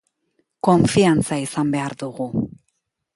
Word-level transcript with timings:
Konfiantza 0.67 1.39
izan 1.43 1.69
behar 1.77 1.93
dugu. 2.05 2.27